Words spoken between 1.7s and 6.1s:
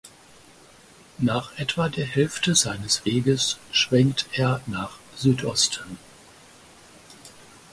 der Hälfte seines Weges schwenkt er nach Südosten.